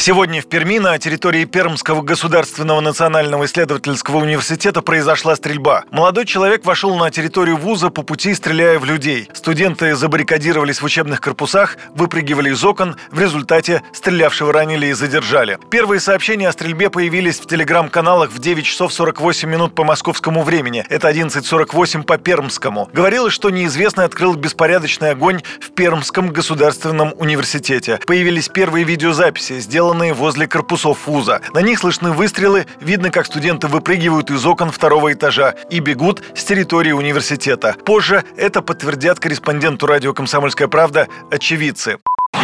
Сегодня 0.00 0.40
в 0.40 0.46
Перми 0.46 0.78
на 0.78 0.98
территории 0.98 1.44
Пермского 1.44 2.00
государственного 2.00 2.80
национального 2.80 3.44
исследовательского 3.44 4.16
университета 4.16 4.80
произошла 4.80 5.36
стрельба. 5.36 5.84
Молодой 5.90 6.24
человек 6.24 6.64
вошел 6.64 6.96
на 6.96 7.10
территорию 7.10 7.58
вуза 7.58 7.90
по 7.90 8.00
пути, 8.00 8.32
стреляя 8.32 8.78
в 8.78 8.86
людей. 8.86 9.28
Студенты 9.34 9.94
забаррикадировались 9.94 10.80
в 10.80 10.86
учебных 10.86 11.20
корпусах, 11.20 11.76
выпрыгивали 11.94 12.48
из 12.48 12.64
окон. 12.64 12.96
В 13.10 13.20
результате 13.20 13.82
стрелявшего 13.92 14.54
ранили 14.54 14.86
и 14.86 14.94
задержали. 14.94 15.58
Первые 15.70 16.00
сообщения 16.00 16.48
о 16.48 16.52
стрельбе 16.52 16.88
появились 16.88 17.38
в 17.38 17.46
телеграм-каналах 17.46 18.30
в 18.30 18.38
9 18.38 18.64
часов 18.64 18.94
48 18.94 19.50
минут 19.50 19.74
по 19.74 19.84
московскому 19.84 20.44
времени. 20.44 20.82
Это 20.88 21.10
11.48 21.10 22.04
по 22.04 22.16
пермскому. 22.16 22.88
Говорилось, 22.94 23.34
что 23.34 23.50
неизвестный 23.50 24.06
открыл 24.06 24.34
беспорядочный 24.34 25.10
огонь 25.10 25.42
в 25.60 25.72
Пермском 25.72 26.32
государственном 26.32 27.12
университете. 27.18 28.00
Появились 28.06 28.48
первые 28.48 28.86
видеозаписи, 28.86 29.60
сделанные 29.60 29.89
сделанные 29.90 30.12
возле 30.12 30.46
корпусов 30.46 31.08
вуза. 31.08 31.40
На 31.52 31.62
них 31.62 31.80
слышны 31.80 32.12
выстрелы, 32.12 32.66
видно, 32.80 33.10
как 33.10 33.26
студенты 33.26 33.66
выпрыгивают 33.66 34.30
из 34.30 34.46
окон 34.46 34.70
второго 34.70 35.12
этажа 35.12 35.56
и 35.68 35.80
бегут 35.80 36.22
с 36.36 36.44
территории 36.44 36.92
университета. 36.92 37.74
Позже 37.84 38.22
это 38.36 38.62
подтвердят 38.62 39.18
корреспонденту 39.18 39.86
радио 39.86 40.14
«Комсомольская 40.14 40.68
правда» 40.68 41.08
очевидцы. 41.32 41.98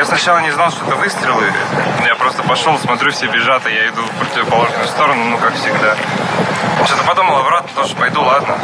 Я 0.00 0.06
сначала 0.06 0.38
не 0.38 0.50
знал, 0.50 0.70
что 0.70 0.86
это 0.86 0.96
выстрелы. 0.96 1.52
Я 2.06 2.14
просто 2.14 2.42
пошел, 2.44 2.78
смотрю, 2.78 3.12
все 3.12 3.26
бежат, 3.26 3.66
и 3.66 3.74
я 3.74 3.88
иду 3.88 4.00
в 4.00 4.10
противоположную 4.12 4.86
сторону, 4.86 5.24
ну, 5.24 5.36
как 5.36 5.54
всегда. 5.54 5.94
Что-то 6.86 7.04
подумал 7.04 7.36
обратно, 7.36 7.68
тоже 7.74 7.94
пойду, 7.96 8.22
ладно. 8.22 8.56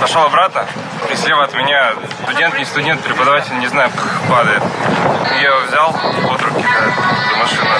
Пошел 0.00 0.22
обратно, 0.22 0.66
и 1.08 1.14
слева 1.14 1.44
от 1.44 1.54
меня 1.54 1.92
студент, 2.24 2.58
не 2.58 2.64
студент, 2.64 3.00
преподаватель, 3.00 3.56
не 3.60 3.68
знаю, 3.68 3.92
падает. 4.28 4.62
Я 5.40 5.50
его 5.50 5.60
взял 5.68 5.92
под 5.92 6.42
руки, 6.42 6.64
да, 6.64 7.30
до 7.30 7.36
машины 7.36 7.70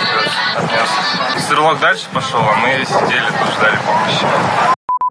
отнес. 0.59 1.43
Стрелок 1.43 1.81
дальше 1.81 2.07
пошел, 2.13 2.41
а 2.41 2.55
мы 2.55 2.85
сидели, 2.85 3.27
тут 3.27 3.55
ждали 3.57 3.79
помощи. 3.85 4.27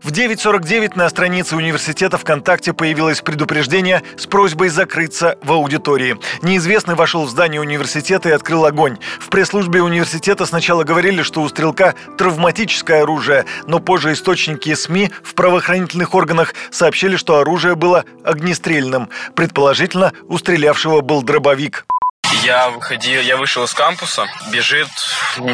В 0.03 0.11
9.49 0.11 0.93
на 0.95 1.07
странице 1.09 1.55
университета 1.55 2.17
ВКонтакте 2.17 2.73
появилось 2.73 3.21
предупреждение 3.21 4.01
с 4.17 4.25
просьбой 4.25 4.69
закрыться 4.69 5.37
в 5.43 5.51
аудитории. 5.51 6.17
Неизвестный 6.41 6.95
вошел 6.95 7.25
в 7.25 7.29
здание 7.29 7.61
университета 7.61 8.29
и 8.29 8.31
открыл 8.31 8.65
огонь. 8.65 8.97
В 9.19 9.29
пресс-службе 9.29 9.83
университета 9.83 10.47
сначала 10.47 10.83
говорили, 10.83 11.21
что 11.21 11.43
у 11.43 11.49
стрелка 11.49 11.93
травматическое 12.17 13.03
оружие, 13.03 13.45
но 13.67 13.79
позже 13.79 14.13
источники 14.13 14.73
СМИ 14.73 15.11
в 15.21 15.35
правоохранительных 15.35 16.15
органах 16.15 16.55
сообщили, 16.71 17.15
что 17.15 17.37
оружие 17.37 17.75
было 17.75 18.03
огнестрельным. 18.23 19.07
Предположительно, 19.35 20.13
у 20.27 20.39
стрелявшего 20.39 21.01
был 21.01 21.21
дробовик. 21.21 21.85
Я 22.43 22.69
выходил, 22.69 23.21
я 23.21 23.37
вышел 23.37 23.63
из 23.63 23.73
кампуса, 23.73 24.25
бежит, 24.51 24.89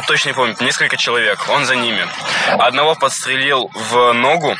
точно 0.08 0.30
не 0.30 0.36
помню, 0.36 0.56
несколько 0.62 0.96
человек, 0.96 1.50
он 1.50 1.66
за 1.66 1.76
ними. 1.76 2.08
Одного 2.60 2.96
подстрелил 2.96 3.70
в 3.74 4.14
ногу, 4.14 4.56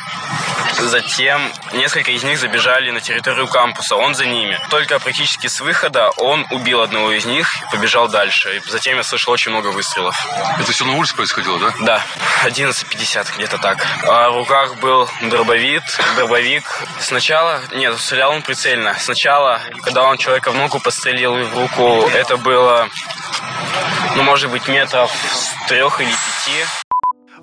Затем 0.78 1.52
несколько 1.72 2.10
из 2.12 2.22
них 2.22 2.38
забежали 2.38 2.90
на 2.90 3.00
территорию 3.00 3.46
кампуса, 3.48 3.96
он 3.96 4.14
за 4.14 4.26
ними. 4.26 4.58
Только 4.70 4.98
практически 4.98 5.46
с 5.46 5.60
выхода 5.60 6.10
он 6.16 6.46
убил 6.50 6.80
одного 6.82 7.12
из 7.12 7.24
них 7.24 7.62
и 7.62 7.70
побежал 7.70 8.08
дальше. 8.08 8.56
И 8.56 8.70
затем 8.70 8.96
я 8.96 9.02
слышал 9.02 9.32
очень 9.32 9.50
много 9.50 9.68
выстрелов. 9.68 10.16
Это 10.58 10.72
все 10.72 10.84
на 10.84 10.94
улице 10.94 11.14
происходило, 11.14 11.58
да? 11.58 11.74
Да, 11.80 12.02
11.50, 12.44 13.36
где-то 13.36 13.58
так. 13.58 13.84
А 14.06 14.30
в 14.30 14.36
руках 14.36 14.76
был 14.76 15.08
дробовик, 15.22 15.82
дробовик. 16.16 16.64
Сначала, 17.00 17.60
нет, 17.72 17.98
стрелял 17.98 18.32
он 18.32 18.42
прицельно. 18.42 18.96
Сначала, 18.98 19.60
когда 19.82 20.04
он 20.04 20.16
человека 20.18 20.50
в 20.50 20.54
ногу 20.54 20.80
подстрелил 20.80 21.34
в 21.44 21.58
руку, 21.58 22.08
это 22.14 22.36
было, 22.36 22.88
ну, 24.16 24.22
может 24.22 24.50
быть, 24.50 24.68
метров 24.68 25.10
с 25.12 25.68
трех 25.68 26.00
или 26.00 26.10
пяти. 26.10 26.87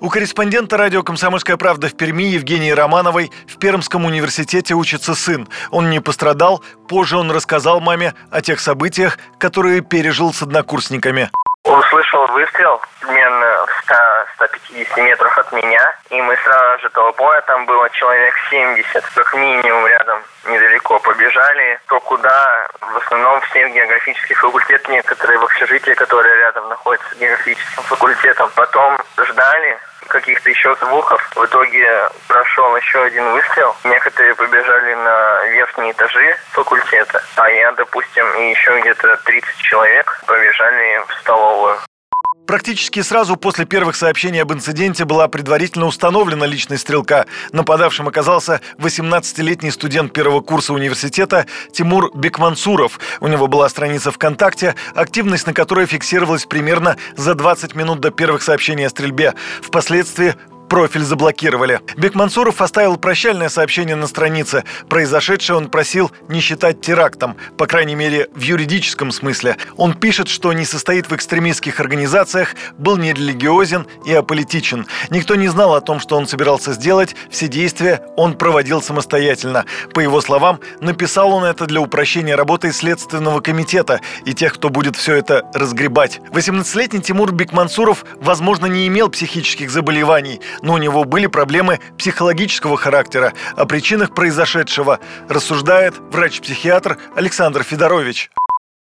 У 0.00 0.10
корреспондента 0.10 0.76
радио 0.76 1.02
«Комсомольская 1.02 1.56
правда» 1.56 1.88
в 1.88 1.96
Перми 1.96 2.24
Евгении 2.24 2.70
Романовой 2.70 3.32
в 3.48 3.58
Пермском 3.58 4.04
университете 4.04 4.74
учится 4.74 5.14
сын. 5.14 5.48
Он 5.70 5.88
не 5.88 6.00
пострадал. 6.00 6.62
Позже 6.86 7.16
он 7.16 7.30
рассказал 7.30 7.80
маме 7.80 8.14
о 8.30 8.42
тех 8.42 8.60
событиях, 8.60 9.18
которые 9.38 9.80
пережил 9.80 10.34
с 10.34 10.42
однокурсниками. 10.42 11.30
Услышал 11.64 12.26
выстрел 12.28 12.80
примерно 13.00 13.66
в 13.66 13.86
100-150 14.38 15.02
метрах 15.02 15.38
от 15.38 15.52
меня, 15.52 15.94
и 16.10 16.20
мы 16.20 16.36
сразу 16.36 16.82
же 16.82 16.90
толпой, 16.90 17.40
там 17.46 17.66
было 17.66 17.88
человек 17.90 18.34
70, 18.50 19.04
как 19.14 19.34
минимум 19.34 19.86
рядом, 19.86 20.22
недалеко 20.46 20.98
побежали. 21.00 21.80
То 21.88 22.00
куда, 22.00 22.68
в 22.80 22.96
основном 22.96 23.40
все 23.42 23.68
географический 23.68 24.34
факультет, 24.34 24.88
некоторые 24.88 25.38
в 25.38 25.44
общежитии, 25.44 25.92
которые 25.92 26.36
рядом 26.36 26.68
находятся 26.68 27.14
с 27.14 27.18
географическим 27.18 27.82
факультетом. 27.84 28.50
Потом 28.54 28.98
ждали, 29.18 29.78
каких-то 30.08 30.50
еще 30.50 30.74
звуков. 30.76 31.20
В 31.34 31.44
итоге 31.44 32.08
прошел 32.28 32.76
еще 32.76 33.02
один 33.02 33.28
выстрел. 33.32 33.74
Некоторые 33.84 34.34
побежали 34.34 34.94
на 34.94 35.46
верхние 35.46 35.92
этажи 35.92 36.36
факультета, 36.52 37.22
а 37.36 37.50
я, 37.50 37.72
допустим, 37.72 38.26
и 38.34 38.50
еще 38.50 38.78
где-то 38.80 39.16
30 39.24 39.56
человек 39.58 40.22
побежали 40.26 41.02
в 41.08 41.14
столовую. 41.20 41.78
Практически 42.46 43.02
сразу 43.02 43.36
после 43.36 43.64
первых 43.64 43.96
сообщений 43.96 44.40
об 44.40 44.52
инциденте 44.52 45.04
была 45.04 45.26
предварительно 45.26 45.86
установлена 45.86 46.46
личность 46.46 46.82
стрелка. 46.82 47.26
Нападавшим 47.52 48.06
оказался 48.06 48.60
18-летний 48.78 49.72
студент 49.72 50.12
первого 50.12 50.40
курса 50.40 50.72
университета 50.72 51.46
Тимур 51.72 52.16
Бекмансуров. 52.16 53.00
У 53.20 53.26
него 53.26 53.48
была 53.48 53.68
страница 53.68 54.12
ВКонтакте, 54.12 54.76
активность 54.94 55.46
на 55.48 55.54
которой 55.54 55.86
фиксировалась 55.86 56.46
примерно 56.46 56.96
за 57.16 57.34
20 57.34 57.74
минут 57.74 58.00
до 58.00 58.12
первых 58.12 58.42
сообщений 58.42 58.86
о 58.86 58.90
стрельбе. 58.90 59.34
Впоследствии 59.60 60.36
Профиль 60.68 61.02
заблокировали. 61.02 61.80
Бекмансуров 61.96 62.60
оставил 62.60 62.96
прощальное 62.96 63.48
сообщение 63.48 63.96
на 63.96 64.06
странице. 64.06 64.64
Произошедшее 64.88 65.56
он 65.56 65.68
просил 65.68 66.10
не 66.28 66.40
считать 66.40 66.80
терактом, 66.80 67.36
по 67.56 67.66
крайней 67.66 67.94
мере, 67.94 68.28
в 68.34 68.40
юридическом 68.40 69.12
смысле. 69.12 69.56
Он 69.76 69.94
пишет, 69.94 70.28
что 70.28 70.52
не 70.52 70.64
состоит 70.64 71.08
в 71.08 71.14
экстремистских 71.14 71.78
организациях, 71.78 72.54
был 72.78 72.96
нерелигиозен 72.96 73.86
и 74.04 74.12
аполитичен. 74.12 74.86
Никто 75.10 75.36
не 75.36 75.48
знал 75.48 75.74
о 75.74 75.80
том, 75.80 76.00
что 76.00 76.16
он 76.16 76.26
собирался 76.26 76.72
сделать, 76.72 77.14
все 77.30 77.46
действия 77.48 78.02
он 78.16 78.34
проводил 78.34 78.82
самостоятельно. 78.82 79.66
По 79.94 80.00
его 80.00 80.20
словам, 80.20 80.60
написал 80.80 81.32
он 81.32 81.44
это 81.44 81.66
для 81.66 81.80
упрощения 81.80 82.36
работы 82.36 82.72
Следственного 82.72 83.40
комитета 83.40 84.00
и 84.24 84.34
тех, 84.34 84.54
кто 84.54 84.68
будет 84.68 84.96
все 84.96 85.14
это 85.14 85.42
разгребать. 85.54 86.20
18-летний 86.32 87.00
Тимур 87.00 87.32
Бекмансуров, 87.32 88.04
возможно, 88.20 88.66
не 88.66 88.86
имел 88.88 89.08
психических 89.08 89.70
заболеваний, 89.70 90.40
но 90.62 90.74
у 90.74 90.78
него 90.78 91.04
были 91.04 91.26
проблемы 91.26 91.80
психологического 91.98 92.76
характера. 92.76 93.32
О 93.56 93.66
причинах 93.66 94.14
произошедшего 94.14 95.00
рассуждает 95.28 95.94
врач-психиатр 95.98 96.98
Александр 97.14 97.62
Федорович. 97.62 98.30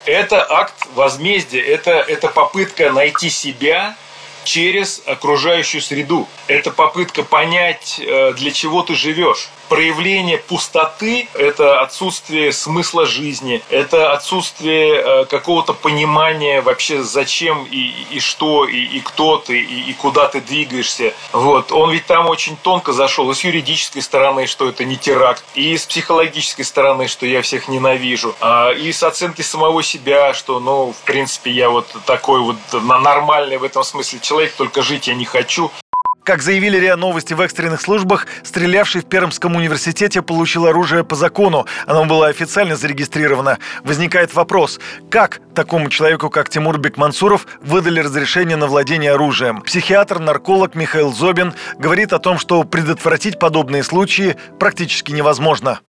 Это 0.06 0.46
акт 0.52 0.74
возмездия, 0.96 1.62
это, 1.62 1.92
это 1.92 2.28
попытка 2.28 2.92
найти 2.92 3.30
себя 3.30 3.96
через 4.44 5.02
окружающую 5.06 5.82
среду. 5.82 6.28
Это 6.48 6.72
попытка 6.72 7.24
понять, 7.24 8.00
э, 8.00 8.34
для 8.34 8.52
чего 8.52 8.82
ты 8.84 8.96
живешь 8.96 9.50
проявление 9.74 10.38
пустоты– 10.38 11.28
это 11.34 11.82
отсутствие 11.82 12.52
смысла 12.52 13.08
жизни, 13.08 13.64
это 13.72 14.14
отсутствие 14.14 15.02
э, 15.02 15.26
какого-то 15.26 15.74
понимания 15.74 16.62
вообще 16.62 17.02
зачем 17.02 17.66
и, 17.66 17.92
и 18.12 18.20
что, 18.20 18.66
и, 18.66 18.78
и 18.78 19.00
кто 19.00 19.38
ты, 19.38 19.60
и, 19.60 19.90
и 19.90 19.94
куда 19.94 20.28
ты 20.28 20.42
двигаешься. 20.42 21.16
Вот. 21.32 21.72
Он 21.72 21.90
ведь 21.90 22.06
там 22.06 22.28
очень 22.28 22.56
тонко 22.56 22.94
зашел 22.94 23.32
и 23.32 23.34
с 23.34 23.44
юридической 23.44 24.02
стороны, 24.04 24.46
что 24.46 24.70
это 24.70 24.86
не 24.86 24.96
теракт, 24.96 25.44
и 25.56 25.76
с 25.76 25.88
психологической 25.88 26.66
стороны, 26.66 27.08
что 27.08 27.26
я 27.26 27.42
всех 27.42 27.68
ненавижу, 27.68 28.36
а, 28.42 28.70
и 28.70 28.92
с 28.92 29.02
оценки 29.02 29.42
самого 29.42 29.82
себя, 29.82 30.36
что, 30.36 30.60
ну, 30.60 30.94
в 30.94 31.04
принципе, 31.06 31.50
я 31.50 31.72
вот 31.72 31.88
такой 32.06 32.42
вот 32.42 32.58
нормальный 32.74 33.58
в 33.58 33.64
этом 33.64 33.84
смысле 33.84 34.20
человек, 34.20 34.33
только 34.58 34.82
жить 34.82 35.08
я 35.08 35.16
не 35.16 35.26
хочу. 35.26 35.72
Как 36.24 36.42
заявили 36.42 36.78
РИА 36.78 36.96
Новости 36.96 37.34
в 37.34 37.42
экстренных 37.42 37.82
службах, 37.82 38.28
стрелявший 38.44 39.02
в 39.02 39.06
Пермском 39.06 39.58
университете 39.58 40.22
получил 40.22 40.66
оружие 40.68 41.04
по 41.04 41.16
закону. 41.16 41.66
Оно 41.86 42.06
было 42.06 42.28
официально 42.28 42.78
зарегистрировано. 42.78 43.58
Возникает 43.84 44.34
вопрос, 44.34 44.80
как 45.12 45.42
такому 45.54 45.90
человеку, 45.90 46.30
как 46.30 46.48
Тимур 46.48 46.78
Бекмансуров, 46.78 47.46
выдали 47.62 48.00
разрешение 48.00 48.56
на 48.56 48.68
владение 48.68 49.12
оружием? 49.12 49.62
Психиатр, 49.62 50.20
нарколог 50.20 50.76
Михаил 50.76 51.12
Зобин 51.12 51.54
говорит 51.78 52.14
о 52.14 52.20
том, 52.20 52.40
что 52.40 52.64
предотвратить 52.64 53.38
подобные 53.38 53.84
случаи 53.84 54.38
практически 54.60 55.12
невозможно 55.12 55.82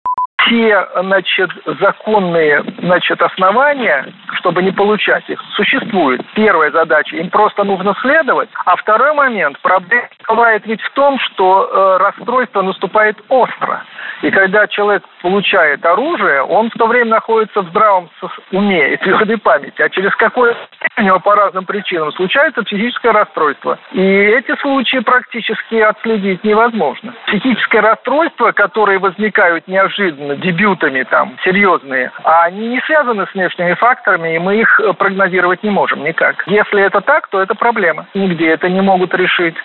все, 0.45 0.88
значит, 1.01 1.50
законные, 1.80 2.63
значит, 2.80 3.22
основания, 3.22 4.07
чтобы 4.36 4.62
не 4.63 4.72
получать 4.72 5.30
их, 5.30 5.42
существуют. 5.56 6.22
Первая 6.34 6.72
задача, 6.72 7.18
им 7.18 7.30
просто 7.30 7.63
нужно 7.63 7.95
следовать. 8.01 8.50
А 8.66 8.75
второй 8.75 9.13
момент, 9.13 9.60
проблема 9.62 10.07
бывает 10.28 10.66
ведь 10.66 10.81
в 10.81 10.92
том, 10.94 11.19
что 11.19 11.69
э, 11.72 11.98
расстройство 11.98 12.62
наступает 12.62 13.18
остро. 13.30 13.86
И 14.22 14.31
когда 14.31 14.68
человек 14.68 15.04
получает 15.22 15.86
оружие, 15.86 16.44
он 16.44 16.69
в 16.69 16.74
то 16.74 16.88
время 16.88 17.12
находится 17.12 17.62
в 17.62 17.69
здравом 17.69 18.10
уме 18.51 18.94
и 18.94 18.98
твердой 18.98 19.38
памяти. 19.38 19.81
А 19.81 19.90
через 19.90 20.16
какое 20.16 20.56
у 20.98 21.01
него 21.01 21.19
по 21.19 21.36
разным 21.36 21.66
причинам 21.66 22.12
случается 22.13 22.63
психическое 22.63 23.12
расстройство. 23.12 23.78
И 23.92 24.01
эти 24.01 24.56
случаи 24.62 25.00
практически 25.00 25.75
отследить 25.75 26.44
невозможно. 26.44 27.13
Психическое 27.33 27.80
расстройство, 27.80 28.51
которые 28.51 29.00
возникают 29.00 29.68
неожиданно, 29.68 30.35
дебютами 30.35 31.01
там, 31.01 31.35
серьезные, 31.44 32.12
они 32.24 32.68
не 32.68 32.81
связаны 32.81 33.25
с 33.25 33.33
внешними 33.33 33.74
факторами, 33.74 34.35
и 34.35 34.39
мы 34.39 34.57
их 34.57 34.80
прогнозировать 35.00 35.63
не 35.63 35.71
можем 35.71 36.03
никак. 36.03 36.44
Если 36.45 36.83
это 36.83 37.01
так, 37.01 37.27
то 37.30 37.41
это 37.41 37.56
проблема. 37.56 38.06
Нигде 38.13 38.50
это 38.50 38.69
не 38.69 38.81
могут 38.81 39.15
решить. 39.15 39.56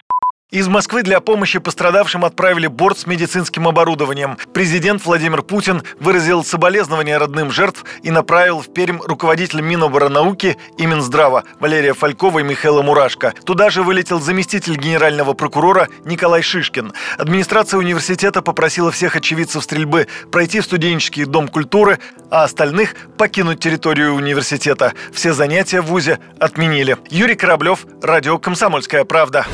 Из 0.51 0.67
Москвы 0.67 1.03
для 1.03 1.21
помощи 1.21 1.59
пострадавшим 1.59 2.25
отправили 2.25 2.69
борт 2.69 2.99
с 2.99 3.07
медицинским 3.07 3.69
оборудованием. 3.69 4.39
Президент 4.55 5.05
Владимир 5.05 5.43
Путин 5.43 5.83
выразил 6.01 6.43
соболезнования 6.43 7.19
родным 7.19 7.51
жертв 7.51 7.85
и 8.03 8.11
направил 8.11 8.63
в 8.63 8.73
Пермь 8.73 8.99
руководителя 9.05 9.61
Миноборнауки 9.61 10.57
и 10.79 10.87
Минздрава 10.87 11.45
Валерия 11.61 11.93
Фалькова 11.93 12.39
и 12.39 12.45
Михаила 12.45 12.81
Мурашко. 12.81 13.35
Туда 13.45 13.69
же 13.69 13.83
вылетел 13.83 14.21
заместитель 14.21 14.77
генерального 14.77 15.35
прокурора 15.35 15.89
Николай 16.07 16.41
Шишкин. 16.41 16.95
Администрация 17.19 17.77
университета 17.77 18.41
попросила 18.41 18.91
всех 18.91 19.17
очевидцев 19.17 19.63
стрельбы 19.63 20.07
пройти 20.33 20.61
в 20.61 20.65
студенческий 20.65 21.27
дом 21.27 21.49
культуры, 21.49 21.99
а 22.31 22.45
остальных 22.45 22.95
покинуть 23.19 23.61
территорию 23.61 24.15
университета. 24.15 24.95
Все 25.13 25.35
занятия 25.35 25.83
в 25.83 25.89
ВУЗе 25.89 26.21
отменили. 26.41 26.97
Юрий 27.11 27.35
Кораблев, 27.35 27.85
Радио 28.01 28.39
«Комсомольская 28.39 29.05
правда». 29.05 29.47